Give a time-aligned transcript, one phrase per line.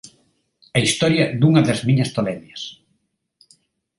[0.77, 2.61] A historia dunha das miñas tolemias.